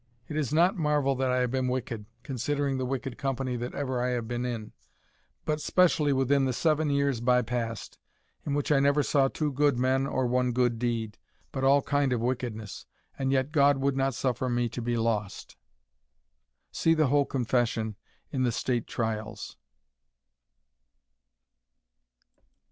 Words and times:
It 0.27 0.35
is 0.35 0.51
not 0.51 0.75
marvel 0.79 1.21
I 1.21 1.41
have 1.41 1.51
been 1.51 1.67
wicked, 1.67 2.07
considering 2.23 2.79
the 2.79 2.87
wicked 2.87 3.19
company 3.19 3.55
that 3.57 3.75
ever 3.75 4.01
I 4.03 4.09
have 4.13 4.27
been 4.27 4.45
in, 4.47 4.71
but 5.45 5.61
specially 5.61 6.11
within 6.11 6.45
the 6.45 6.53
seven 6.53 6.89
years 6.89 7.21
by 7.21 7.43
past, 7.43 7.99
in 8.43 8.55
which 8.55 8.71
I 8.71 8.79
never 8.79 9.03
saw 9.03 9.27
two 9.27 9.51
good 9.51 9.77
men 9.77 10.07
or 10.07 10.25
one 10.25 10.53
good 10.53 10.79
deed, 10.79 11.19
but 11.51 11.63
all 11.63 11.83
kind 11.83 12.11
of 12.13 12.19
wickedness, 12.19 12.87
and 13.19 13.31
yet 13.31 13.51
God 13.51 13.77
would 13.77 13.95
not 13.95 14.15
suffer 14.15 14.49
me 14.49 14.67
to 14.69 14.81
be 14.81 14.97
lost." 14.97 15.55
See 16.71 16.95
the 16.95 17.05
whole 17.09 17.25
confession 17.27 17.95
in 18.31 18.41
the 18.41 18.51
State 18.51 18.87
Trials. 18.87 19.55